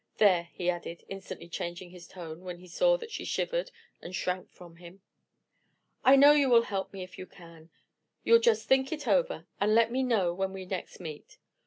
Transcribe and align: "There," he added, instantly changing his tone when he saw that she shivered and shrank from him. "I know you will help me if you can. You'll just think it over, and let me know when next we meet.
"There," 0.17 0.49
he 0.51 0.67
added, 0.67 1.05
instantly 1.09 1.47
changing 1.47 1.91
his 1.91 2.07
tone 2.07 2.41
when 2.43 2.57
he 2.57 2.67
saw 2.67 2.97
that 2.97 3.11
she 3.11 3.23
shivered 3.23 3.69
and 4.01 4.15
shrank 4.15 4.49
from 4.49 4.77
him. 4.77 5.03
"I 6.03 6.15
know 6.15 6.31
you 6.31 6.49
will 6.49 6.63
help 6.63 6.91
me 6.91 7.03
if 7.03 7.19
you 7.19 7.27
can. 7.27 7.69
You'll 8.23 8.39
just 8.39 8.67
think 8.67 8.91
it 8.91 9.07
over, 9.07 9.45
and 9.59 9.75
let 9.75 9.91
me 9.91 10.01
know 10.01 10.33
when 10.33 10.53
next 10.69 10.97
we 10.99 11.03
meet. 11.03 11.37